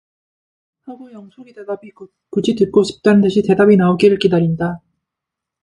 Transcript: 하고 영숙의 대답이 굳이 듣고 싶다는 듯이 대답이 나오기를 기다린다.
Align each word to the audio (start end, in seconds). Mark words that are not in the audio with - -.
하고 0.87 1.11
영숙의 1.13 1.53
대답이 1.53 1.91
굳이 2.31 2.55
듣고 2.55 2.81
싶다는 2.81 3.21
듯이 3.21 3.43
대답이 3.43 3.77
나오기를 3.77 4.17
기다린다. 4.17 4.79